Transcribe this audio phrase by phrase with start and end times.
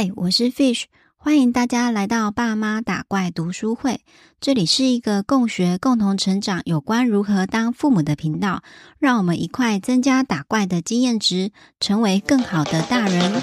[0.00, 0.84] 嗨，我是 Fish，
[1.16, 4.02] 欢迎大家来到爸妈打怪读书会。
[4.40, 8.62] 这里是一个共学、共同成长有关如何当父母的频道，
[9.00, 11.50] 让我们一块增加打怪的经验值，
[11.80, 13.42] 成为更好的大人。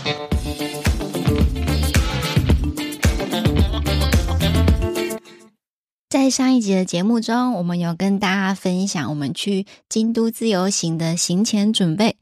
[6.07, 12.15] 在上一集的节目中，我们有跟大家分享我们去京都自由行的行前准备，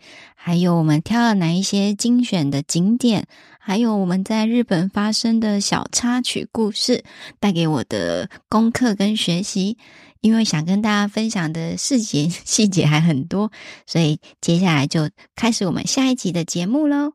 [0.46, 3.28] 还有我们挑了哪一些精选的景点。
[3.60, 7.06] 还有我们在日本发生的小插曲故事，
[7.40, 9.78] 带给我的功课跟学习，
[10.20, 13.54] 因为想跟大家分享的细节 细节还很多，
[13.88, 17.14] 所以接下来就开始我们下一集的节目喽。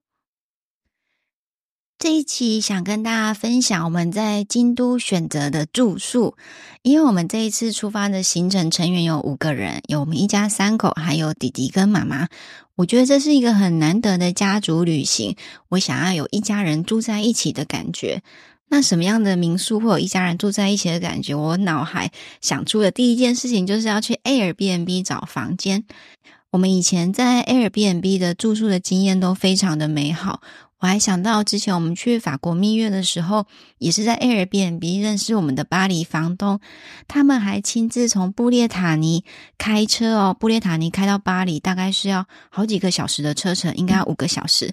[1.99, 6.37] 这一期想跟大家分享我们在京都选择的住宿，
[6.83, 12.29] 因为我们这一次出发的行程成员有五个人，有我们一家三口，还有弟弟跟妈妈。
[12.77, 15.35] 我觉得这是一个很难得的家族旅行，
[15.71, 18.23] 我想要有一家人住在一起的感觉。
[18.69, 21.35] 那什么样的民宿会有一家人住在一起的感觉？
[21.35, 25.85] 我脑海想出的第一件事情就是要去 Airbnb 找房间。
[26.53, 30.41] 我们以前在 Airbnb 的住宿的经验都非常的美好。
[30.81, 33.47] 我还想到之前我们去法国蜜月的时候，
[33.79, 36.61] 也是在 Airbnb 认识我们的巴黎房东，
[37.09, 39.25] 他们还亲自从布列塔尼
[39.59, 44.73] 开车哦，布列塔尼开到巴黎大概是要好几个小时的车程，应该要五个小时。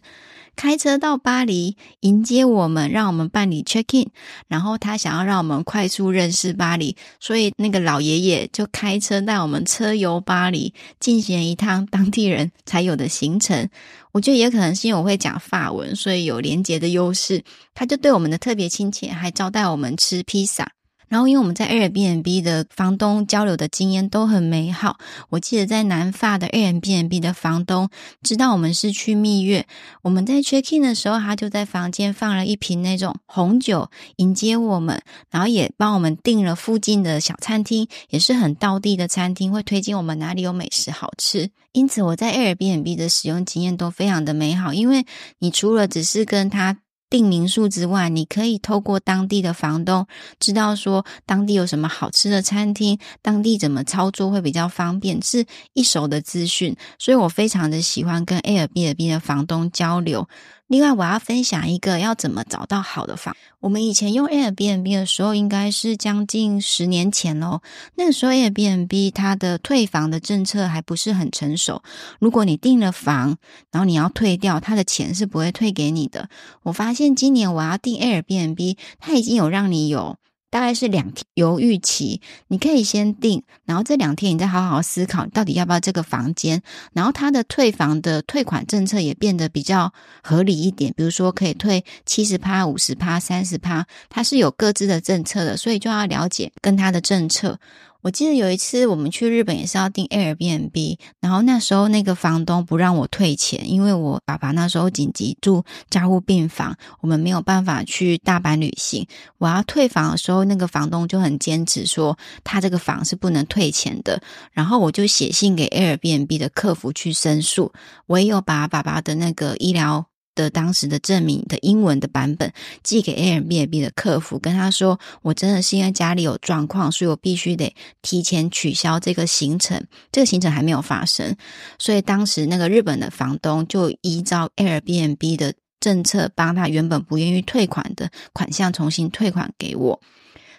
[0.55, 4.09] 开车到巴黎迎接我们，让我们办理 check in，
[4.47, 13.69] 然后他想要让我们快速认识巴黎，所以那个老爷爷就开车带我们车游巴黎，进行一趟当地人才有的行程。
[14.11, 20.74] 我觉得也可能是因为我会讲法文，所以有连结的优势，他就对我们的特别亲切，还招待我们吃披萨。
[21.07, 24.97] 然后，因为我们在 Airbnb 的房东交流的经验都很美好，
[25.29, 27.89] 我记得在南法的 Airbnb 的房东
[28.21, 29.67] 知道我们是去蜜月，
[30.01, 41.49] 我们在 check in 的时候，他就在房间放了一瓶那种红酒迎接我们，然后也帮我们订了附近的小餐厅，也是很道地的餐厅，会推荐我们哪里有美食好吃。
[41.71, 45.05] 因此，我在 Airbnb 的使用经验都非常的美好，因为
[45.39, 46.77] 你除了只是跟他。
[47.09, 50.07] 订民宿之外，你可以透过当地的房东
[50.39, 56.75] 知道说当地有什么好吃的餐厅，当地怎么操作会比较方便，是一手的资讯。
[56.97, 60.27] 所以我非常的喜欢跟 Airbnb 的房东交流。
[60.67, 63.35] 另外，我要分享一个要怎么找到好的房。
[63.59, 67.61] 我们以前用 Airbnb 的时候，应该是将近十年前喽。
[67.95, 71.83] 那个时候 Airbnb 它的退房的政策还不是很成熟。
[72.19, 73.37] 如果你订了房，
[73.71, 76.29] 然后你要退掉，它的钱是不会退给你的。
[76.63, 80.17] 我发现今年我要订 Airbnb，它已经有让你有。
[80.55, 86.61] 大概是两天犹豫期，你可以先定，然后这两天你再好好思考，到底要不要这个房间。
[86.93, 89.91] 然后他的退房的退款政策也变得比较
[90.23, 97.59] 合理一点，比如说可以退七十趴、五十趴、三十趴，它是有各自的政策的，所以就要了解跟他的政策。
[98.05, 109.07] 我记得有一次我们去日本也是要订 Airbnb，然后那时候那个房东不让我退钱，因为我爸爸那时候紧急住加护病房，我们没有办法去大阪旅行。
[109.39, 117.73] 我要退房的时候，那个房东就很坚持说他这个房是不能退钱的，然后我就写信给 Airbnb 的客服去申诉，
[118.05, 120.05] 我也有把爸爸的那个医疗。
[120.35, 122.51] 的当时的证明的英文的版本
[122.83, 129.83] 寄给 Airbnb 的客服，跟他说，我真的是因为家里有状况，所以我必须得提前取消这个行程。
[130.11, 131.35] 这个行程还没有发生，
[131.79, 140.01] 所以当时那个日本的房东就依照 Airbnb 的政策，帮他原本不愿意退款的款项重新退款给我。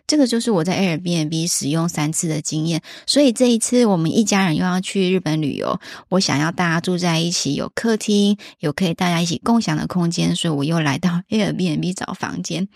[0.07, 5.81] 这个就是我在 Airbnb 使用三次的经验，所以这一次我们一家人又要去日本旅游，
[6.11, 12.69] 我想要大家住在一起，有客厅，有可以大家一起共享的空间，所以我又来到 Airbnb 找房间，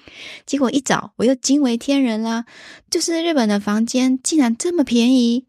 [0.45, 2.45] 结果一找我又惊为天人啦，
[2.91, 5.47] 就是日本的房间竟然这么便宜，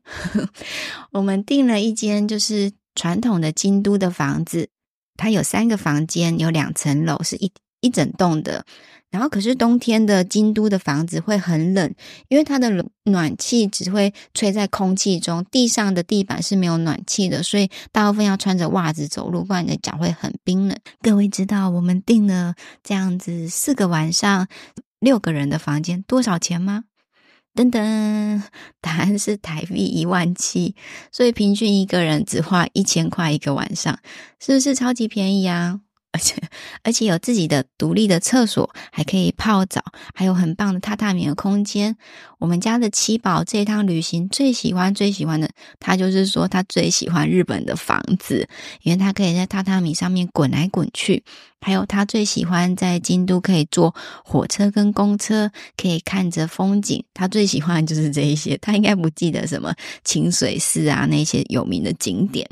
[1.12, 4.70] 我们订了一间就是传统的京都的房子，
[5.18, 8.66] 它有三个房间，有两层楼，是一一整栋的。
[9.09, 11.94] 然后，可是冬天的京都的房子会很冷，
[12.29, 12.72] 因为它的
[13.03, 20.78] 暖气只会吹在空气中，地上的地板是没有暖气的，所以大部分要穿着袜子走路，不然你的脚会很冰冷。
[21.02, 24.47] 各位知道我们订了这样子四个晚上
[25.02, 26.85] 六个人的房间多少钱吗？
[27.53, 28.41] 噔噔，
[28.79, 30.73] 答案是台币一万七，
[31.11, 34.00] 所以平均一个人只花一千块一个晚上，
[34.40, 35.82] 是不是超级便宜啊？
[36.13, 36.35] 而且
[36.84, 39.81] 而且有自己的独立的厕所，还可以泡澡，
[40.13, 41.96] 还有很棒的榻榻米的空间。
[42.37, 45.49] 我们家的七宝这一趟旅行最喜欢最喜欢的，
[45.79, 48.47] 他就是说他最喜欢日本的房子，
[48.81, 51.23] 因为他可以在榻榻米上面滚来滚去。
[51.61, 53.93] 还有他最喜欢在京都可以坐
[54.25, 57.03] 火车跟公车，可以看着风景。
[57.14, 59.73] 他最喜欢就是这一些，他应该不记得什么
[60.03, 62.49] 清水寺啊那些有名的景点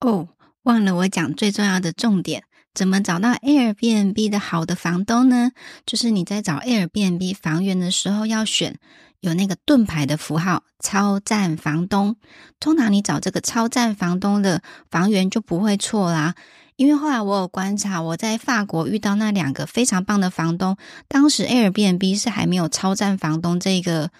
[0.00, 0.26] 哦。
[0.62, 2.42] 忘了我讲最重要的重点。
[2.76, 5.50] 怎么找到 Airbnb 的好的房东呢？
[5.86, 8.78] 就是你在找 Airbnb 房源的时候，要选
[9.20, 12.16] 有那个盾牌的符号“超赞房东”。
[12.60, 16.34] 通常你找这个超赞房东的房源就不会错啦。
[16.76, 20.76] 因为后来我有观察，我在法国遇到那两个非常棒的房东，
[21.08, 24.10] 当时 Airbnb 是还没有超赞房东这个。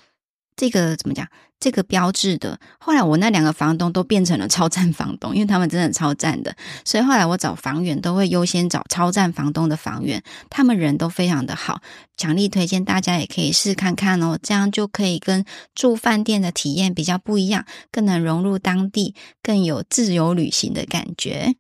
[0.59, 1.29] 这个怎么讲？
[1.59, 2.59] 这个标志的。
[2.79, 6.55] 后来我那两个房东都变成了超赞房东，因为他们真的超赞的。
[6.85, 11.81] 所以后来我找房源都会优先找超赞房东的房源，他们人都非常的好，
[12.17, 14.39] 强力推荐大家也可以试看看哦。
[14.43, 15.45] 这样就可以跟
[15.75, 21.57] 住饭店的体验比较不一样，更能融入当地，更有自由旅行的感觉。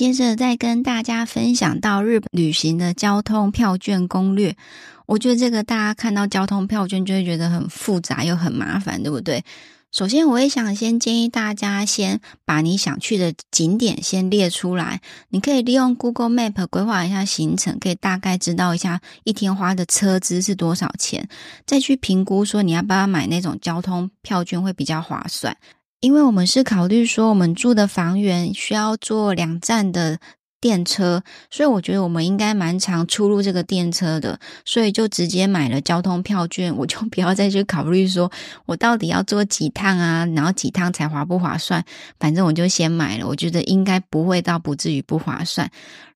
[0.00, 4.56] 接着再跟大家分享到日本旅行的交通票券攻略。
[5.04, 9.44] 我觉得这个大家看到交通票券就会觉得很复杂又很麻烦，对不对？
[9.92, 15.02] 首先，我也想先建议大家先把你想去的景点先列出来。
[15.28, 21.28] 你可以利用 Google Map 规划一下行程，可以大概知道一下一天花的车资是多少钱，
[21.66, 25.54] 再去评估说你要不要买那种交通票券会比较划算。
[26.00, 30.18] 因为我们是考虑说我们住的房源需要坐两站的。
[30.62, 38.30] 电车，所以我觉得我们应该蛮常出入这个电车的，所以就直接买了交通票券，我就不要再去考虑说
[38.66, 41.82] 我到底要坐几趟啊，然后几趟才划不划算，
[42.18, 45.70] 反正我就先买了，我觉得应该不会到不至于不划算。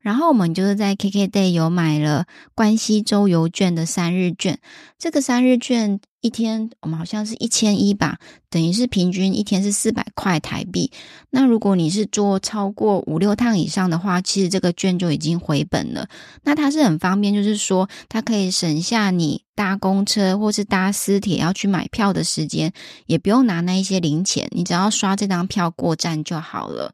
[0.04, 4.58] 然后我们就是在 KKday 有买了关西周游券的三日券，
[4.98, 8.18] 这个三日券一天我们好像是一千一吧，
[8.50, 10.92] 等于是平均一天是四百块台币。
[11.30, 16.06] 那如果你是坐超过五六趟以上的话，其实这个券就已经回本了。
[16.42, 22.74] 那它是很方便，就是说它可以省下你搭公车或是搭私铁要去买票的时间，
[23.06, 26.92] 也不用拿那一些零钱，你只要刷这张票过站就好了。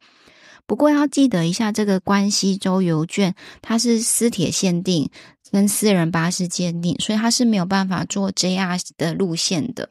[0.70, 5.10] 不过要记得一下，这个关西周游券它是私铁限定，
[5.50, 9.90] 跟私人巴士限定，所以它是没有办法做 JR 的路线的。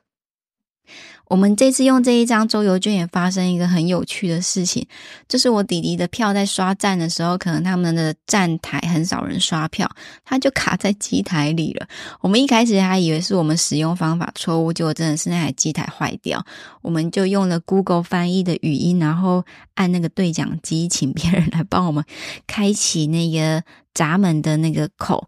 [1.30, 4.84] 我们这次用这一张周游券也发生一个很有趣的事情，
[5.28, 9.88] 就是我弟弟的票在刷站的时候，可能他们的站台很少人刷票，
[10.26, 11.88] 他就卡在机台里了。
[12.22, 16.44] 我们一开始还以为是我们使用方法错误，结果真的是那台机台坏掉。
[16.82, 19.46] 我们就用了 Google 翻译的语音，然后
[19.76, 22.04] 按那个对讲机，请别人来帮我们
[22.48, 25.28] 开启那个闸门的那个口，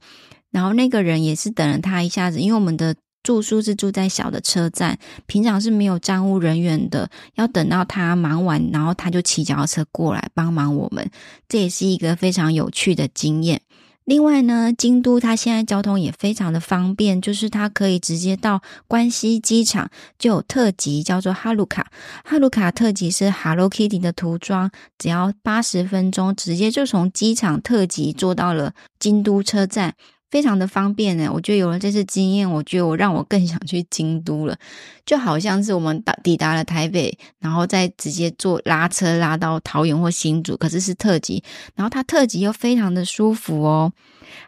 [0.50, 2.96] 然后那个人也是等了他一下子，因为我们的。
[3.24, 11.10] 住宿是住在小的车站，平常是没有站务人员的，要等到他忙完，然后他就骑脚踏车过来帮忙我们，
[11.48, 13.62] 这也是一个非常有趣的经验。
[14.04, 21.92] 另外呢，京都它现在交通也非常的方便，就是它可以直接到关西机场，就有特急叫做哈鲁卡，
[22.26, 29.94] 哈鲁卡特急是 Hello Kitty 的涂装，只要八十分钟，直接就从机场特急坐到了京都车站。
[30.32, 34.58] 非常的方便呢，我觉得有了这次经验，我觉得我让我更想去京都了，
[35.06, 41.44] 就好像是我们到抵达了台北，然后再直接坐拉车拉到桃园或新竹，可是是特急，
[41.76, 43.92] 然后它特急又非常的舒服哦。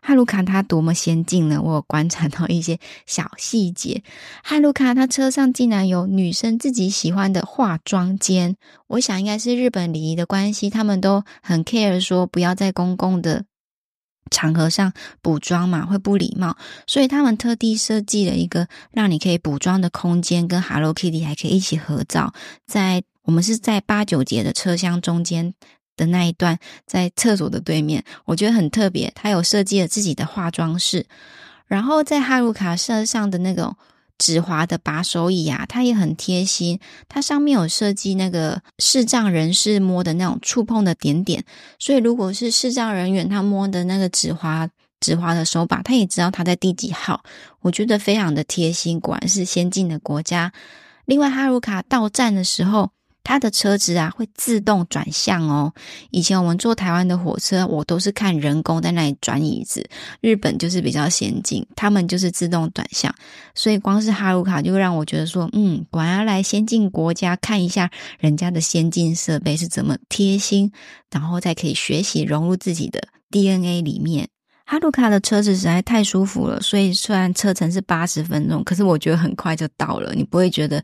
[0.01, 1.61] 哈鲁卡它多么先进呢？
[1.61, 4.01] 我有观察到一些小细节，
[4.41, 8.55] 哈鲁卡它车上竟然有女生自己喜欢的化妆间，
[8.87, 13.43] 我想应该是日本礼仪的关系，他们都很 care 说不要在公共的。
[14.33, 22.33] 场合上补妆嘛，会不礼貌，所以他们特地设计了一个让你可以补妆的空间，跟 Hello Kitty 还可以一起合照。
[22.67, 25.53] 在我们是在八九节的车厢中间
[25.95, 29.09] 的那一段，在厕所的对面，我觉得很特别。
[29.15, 31.05] 他有设计了自己的化妆室，
[31.67, 33.77] 然后在哈鲁卡车上的那种。
[34.17, 36.79] 指滑的把手椅啊，它也很贴心。
[37.09, 41.43] 它上面有设计那个视障人士摸的那种触碰的点点，
[41.79, 47.23] 所以如果是视障人员，他摸的那个指滑指滑的手把，他也知道他在第几号。
[47.61, 50.53] 我觉得非常的贴心，果然是先进的国家。
[51.05, 52.91] 另外，哈鲁卡到站的时候，
[53.23, 55.73] 它的车子啊会自动转向哦。
[56.11, 59.87] 以前我们坐台湾的火车，我都是看人工在那里转椅子。
[60.21, 63.13] 日本就是比较先进，他们就是自动转向，
[63.55, 67.89] 所以光是哈鲁卡就让我觉得说，嗯，果然要来先进国家看一下
[68.19, 70.71] 人家的先进设备是怎么贴心，
[71.11, 73.01] 然后再可以学习融入自己的
[73.31, 74.27] DNA 里面。
[74.65, 80.81] 哈鲁卡的车子实在太舒服了，所以虽然车程是八十分钟，可是我觉得很快就到了，你不会觉得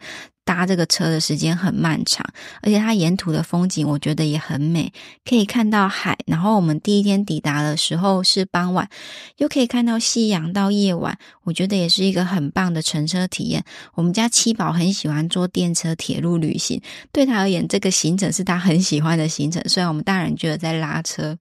[0.50, 2.26] 搭这个车的时间很漫长，
[2.64, 4.92] 而且它沿途的风景我觉得也很美，
[5.24, 6.18] 可以看到海。
[6.26, 8.90] 然后我们第一天抵达的时候是傍晚，
[9.38, 13.64] 又可以看到夕阳到夜晚，我觉得也是一个很棒的乘车体验。
[13.94, 19.62] 我们家七宝很喜欢坐电车、铁路旅行，对他而言，这个行程是他很喜欢的行程。
[19.70, 21.38] 虽然我们大人觉得在拉车。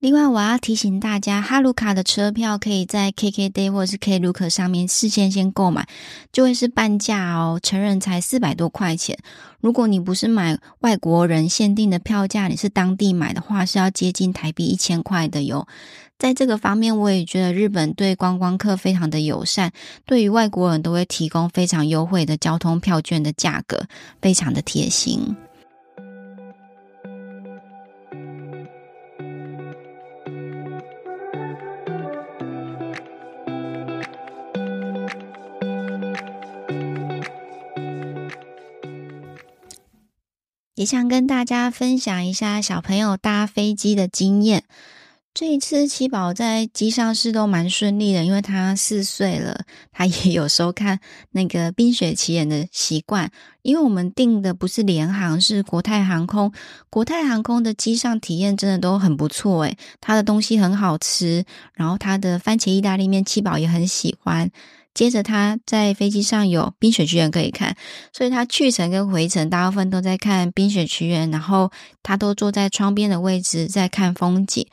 [0.00, 5.88] 另外，我要提醒大家，哈鲁卡的车票可以在 KKday 或是 Klook 上面事先先购买，
[6.32, 9.18] 就会是半价哦，成人才四百多块钱。
[9.60, 15.66] 如果你不是买外国人限定的票价，你是当地买的话，是要接近台币一千块的哟。
[16.16, 19.72] 在这个方面，我也觉得日本对观光客非常的友善，
[20.06, 23.86] 对于外国人都会提供非常优惠的交通票券的价格，
[24.22, 25.36] 非常的贴心。
[40.78, 44.62] 也想跟大家分享一下小朋友搭飞机的经验。
[45.34, 51.00] 这一次七宝在机上是都蛮顺利的，因为他四岁了，他也有收看
[51.32, 53.28] 那个《冰雪奇缘》的习惯。
[53.62, 56.52] 因为我们订的不是联航，是国泰航空。
[56.88, 61.44] 国泰航空的机上体验真的都很不错诶，他的东西很好吃，
[61.74, 64.48] 然后他的番茄意大利面七宝也很喜欢。
[64.98, 67.76] 接着他在飞机上有冰雪奇缘可以看，
[68.12, 71.70] 所以他去程跟回程大部分都在看冰雪奇缘，然后
[72.02, 74.66] 他都坐在窗边的位置在看风景。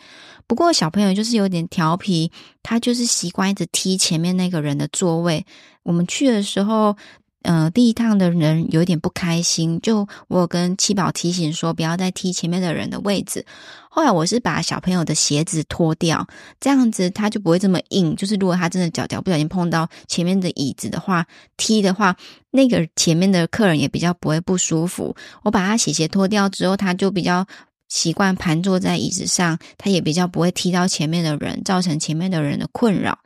[0.48, 2.32] 不过小朋友就是有点调皮，
[2.63, 5.46] 他就是习惯一直踢前面那个人的座位。
[5.84, 6.98] 我们去的时候。
[7.46, 13.46] 呃，第一趟的人有点不开心，就我跟七宝提醒说，不要再踢前面的人的位置。
[13.88, 16.28] 后来我是把小朋友的鞋子脱掉，
[16.60, 18.16] 这样子他就不会这么硬。
[18.16, 21.25] 就是如果他真的脚脚不小心碰到前面的椅子的话，
[21.56, 22.18] 踢的话，
[22.52, 25.16] 那个前面的客人也比较不会不舒服。
[25.44, 27.46] 我把他鞋鞋脱掉之后，他就比较
[27.88, 33.20] 习惯盘坐在椅子上，他也比较不会踢到前面的人，造成前面的人的困扰。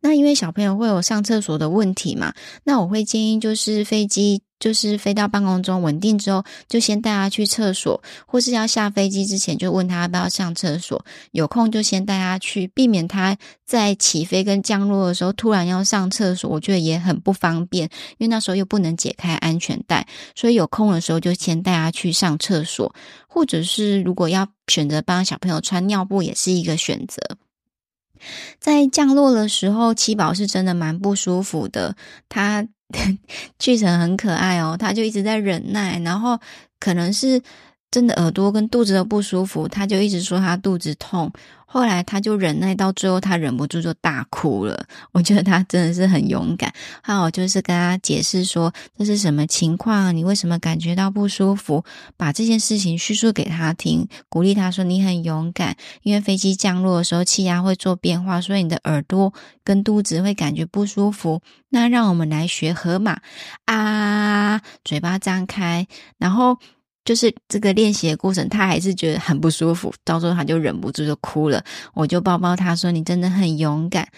[0.00, 2.32] 那因为小朋友会有上厕所的问题嘛，
[2.64, 17.84] 那我会建议就是飞机就是飞到半空中稳定之后，就先带他去厕所，或是要下飞机之前就问他要不要上厕所，有空就先带他去，避免他在起飞跟降落的时候突然要上厕所，我觉得也很不方便，
[18.18, 22.94] 因为那时候又不能解开安全带，所以有空的时候就先带他去上厕所，
[23.26, 27.20] 或者是如果要选择帮小朋友穿尿布，也是一个选择。
[28.58, 31.96] 在降落的时候，七宝是真的蛮不舒服的。
[32.28, 32.66] 他
[33.58, 36.38] 去成很可爱哦，他就一直在忍耐，然后
[36.78, 37.40] 可能是
[37.94, 41.32] 真的耳朵跟肚子都不舒服，他就一直说他肚子痛。
[41.64, 44.84] 后来他就忍耐到最后，他忍不住就大哭了。
[45.12, 46.72] 我觉得他真的是很勇敢。
[47.00, 51.84] 还有就是跟他解释说，这是什么情况，你为什么感觉到不舒服，
[52.16, 55.76] 把这件事情叙述给他听，鼓励他说你很勇敢。
[56.02, 59.32] 因为飞机降落的时候气压会做变化，所以你的耳朵
[59.62, 61.40] 跟肚子会感觉不舒服。
[61.68, 63.20] 那让我们来学河马
[63.66, 65.86] 啊，嘴巴张开，
[66.18, 66.58] 然后。
[67.04, 71.62] 就是这个练习的过程，他还是觉得很不舒服，到时候他就忍不住就哭了。
[71.92, 74.08] 我就抱抱他说：“你真的很勇敢。”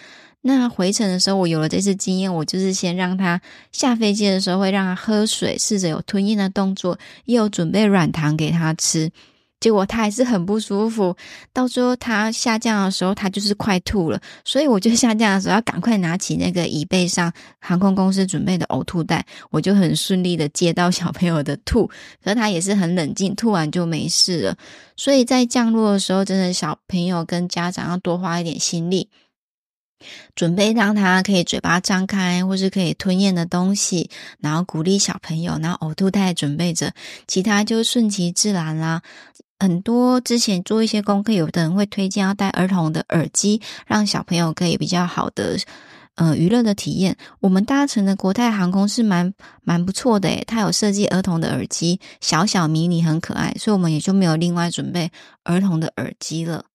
[0.43, 3.41] 那回程的时候，我有了这次经验，我就是先让他
[3.73, 9.11] 下飞机的时候会让他喝水，试着有吞咽的动作，也有准备软糖给他吃。
[9.67, 11.17] 结果他还是很不舒服，
[11.53, 14.21] 到时候他下降的时候，他就是快吐了。
[14.45, 21.91] 所以我就下降的时候要赶快拿起那个椅背上航空公司准备的呕吐袋，我就很顺利的接到小朋友的吐，
[22.23, 24.57] 可他也是很冷静，吐完就没事了。
[24.97, 29.11] 所以在降落的时候，真的小朋友跟家长要多花一点心力，
[30.37, 34.09] 准备让他可以嘴巴张开或是可以吞咽的东西，
[34.39, 36.93] 然后鼓励小朋友，然后呕吐袋准备着，
[37.27, 39.03] 其他就顺其自然啦。
[39.59, 45.59] 很多之前做一些功课，有的人会推荐要戴儿童的耳机，让小朋友可以比较好的
[46.17, 47.17] 呃娱乐的体验。
[47.41, 49.33] 我们搭乘的国泰航空是蛮
[49.63, 55.11] 蛮不错的诶，它有设计儿童的耳机，小小迷你很可爱，所以我们也就没有另外准备
[55.45, 56.67] 儿童的耳机了。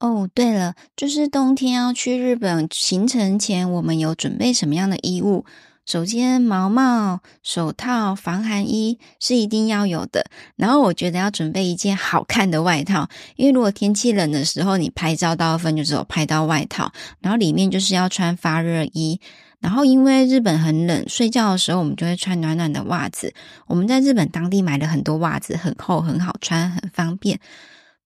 [0.00, 5.44] 哦，对了，就是冬天要去日本行程前，我们有准备什么样的衣物？
[5.84, 10.24] 首先，毛帽、手套、防寒衣是一定要有的。
[10.54, 19.20] 然后，我觉得要准备一件好看的外套，因为如果天气冷的时候，你拍照大部分就只有拍到外套，然后里面就是要穿发热衣。
[19.60, 23.34] 然后，因为日本很冷，睡觉的时候我们就会穿暖暖的袜子。
[23.66, 27.38] 我们在日本当地买了很多袜子，很厚，很好穿，很方便。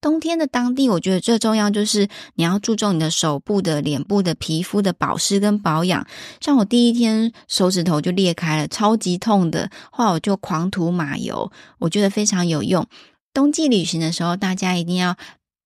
[0.06, 6.06] 冬天的当地，我觉得最重要就是你要注重你的手部的、脸部的皮肤的保湿跟保养。
[6.40, 12.86] 像我第一天手指头就裂开了，超级痛的，后来我就狂涂马油，我觉得非常有用。
[13.34, 15.16] 冬季旅行的时候，大家一定要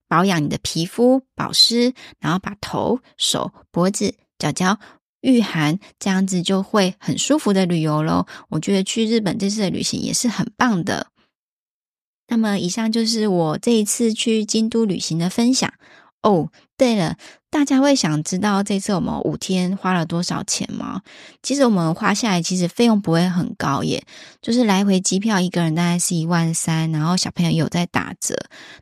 [0.09, 4.79] 保养你的皮肤，保湿，然后把头、手、脖子、脚脚
[5.21, 8.25] 御寒，这样子就会很舒服的旅游喽。
[8.49, 11.09] 我觉得去日本这次的旅行也是很棒的。
[12.31, 15.73] 那么，以上就是我这一次去京都旅行的分享。
[16.23, 17.17] 哦，对了，
[17.49, 21.01] 大家会想知道这次我们五天花了多少钱吗？
[21.43, 24.05] 其实我们花下来，其实费用不会很高耶，
[24.43, 28.37] 就是来回机票一个人大概是一万三，然后小朋友有在打折，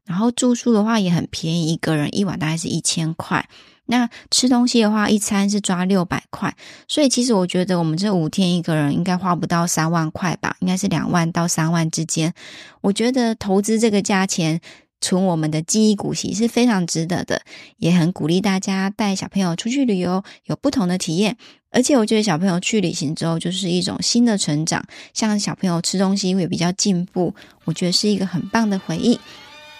[0.05, 3.49] 然后住宿的话也很便宜，一个人一晚大概是一千块。
[3.91, 6.55] 那吃东西的话，一餐是抓六百块，
[6.89, 12.35] 所以其实我觉得我们这五天一个人应该花不到三万块吧，应该是两万到三万之间。
[12.83, 14.61] 我觉得投资这个价钱，
[15.01, 17.43] 存我们的记忆股息是非常值得的，
[17.77, 21.37] 也很鼓励大家带小朋友出去旅游，有不同的体验。
[21.71, 29.21] 而且我觉得小朋友去旅行之后，就是一种新的成长，像小朋友吃东西会比较进步，我觉得是一个很棒的回忆。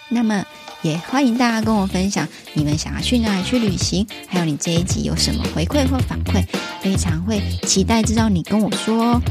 [0.09, 0.43] 那么。
[0.81, 6.41] 也欢迎大家跟我分享你们想要去哪里去旅行，还有你这一集有什么回馈或反馈，
[6.79, 9.21] 非常会期待知道你跟我说哦。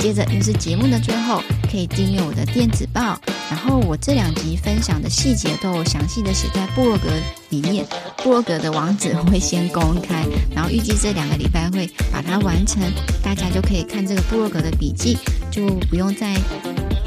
[0.00, 3.16] 接着就是节目的最后，可以订阅我的电子报，
[3.48, 7.08] 然后我这两集分享的细节都有详细的写在部落格
[7.50, 12.82] 里面，部落格的网址会先公开，然后预计这两个礼拜会把它完成，
[13.22, 15.16] 大家就可以看这个部落格的笔记，
[15.48, 16.34] 就不用再。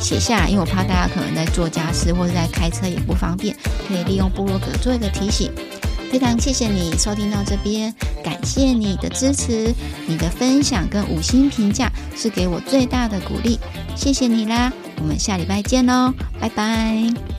[0.01, 3.55] 写下，因为我怕大家可能在做家事或者在开车也不方便，
[3.87, 5.51] 可以利用部落格做一个提醒。
[6.11, 9.73] 非常谢谢你收听到这边，感谢你的支持，
[10.07, 13.57] 你的分享跟五星评价是给我最大的鼓励，
[13.95, 14.73] 谢谢你啦！
[14.97, 17.30] 我们下礼拜见喽，拜拜。